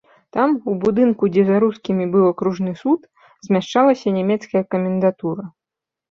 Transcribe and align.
Там, 0.35 0.49
у 0.71 0.73
будынку, 0.83 1.27
дзе 1.33 1.41
за 1.49 1.57
рускімі 1.63 2.05
быў 2.15 2.23
акружны 2.31 2.73
суд, 2.81 2.99
змяшчалася 3.47 4.15
нямецкая 4.17 4.63
камендатура. 4.77 5.43